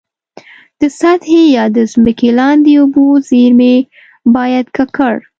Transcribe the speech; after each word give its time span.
د 0.79 0.81
سطحي 0.99 1.43
یا 1.57 1.65
د 1.75 1.77
ځمکي 1.91 2.29
لاندي 2.39 2.73
اوبو 2.81 3.05
زیرمي 3.27 3.77
باید 4.35 4.65
ککړ. 4.75 5.15